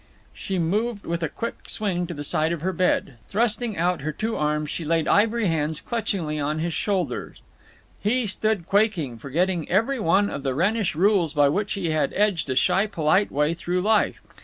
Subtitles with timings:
[0.33, 3.17] She moved with a quick swing to the side of her bed.
[3.29, 7.35] Thrusting out her two arms, she laid ivory hands clutchingly on his shoulder.
[8.01, 12.49] He stood quaking, forgetting every one of the Wrennish rules by which he had edged
[12.49, 14.19] a shy polite way through life.